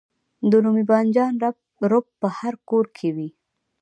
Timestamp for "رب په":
1.91-2.27